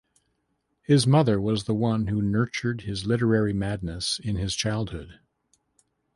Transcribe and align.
His 0.81 1.05
mother 1.05 1.39
was 1.39 1.65
the 1.65 1.75
one 1.75 2.07
who 2.07 2.23
nurtured 2.23 2.81
his 2.81 3.05
literary 3.05 3.53
madness 3.53 4.17
in 4.23 4.35
his 4.35 4.55
childhood. 4.55 5.19